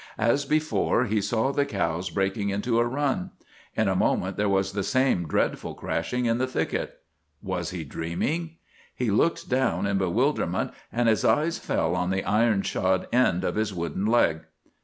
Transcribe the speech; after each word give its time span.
As 0.17 0.45
before, 0.45 1.05
he 1.05 1.21
saw 1.21 1.51
the 1.51 1.63
cows 1.63 2.09
breaking 2.09 2.49
into 2.49 2.79
a 2.79 2.87
run. 2.87 3.29
In 3.75 3.87
a 3.87 3.95
moment 3.95 4.35
there 4.35 4.49
was 4.49 4.71
the 4.71 4.81
same 4.81 5.27
dreadful 5.27 5.75
crashing 5.75 6.25
in 6.25 6.39
the 6.39 6.47
thicket. 6.47 7.01
Was 7.43 7.69
he 7.69 7.83
dreaming? 7.83 8.55
He 8.95 9.11
looked 9.11 9.47
down 9.47 9.85
in 9.85 9.99
bewilderment, 9.99 10.71
and 10.91 11.07
his 11.07 11.23
eyes 11.23 11.59
fell 11.59 11.95
on 11.95 12.09
the 12.09 12.23
iron 12.23 12.63
shod 12.63 13.07
end 13.13 13.43
of 13.43 13.53
his 13.53 13.75
wooden 13.75 14.07
leg! 14.07 14.41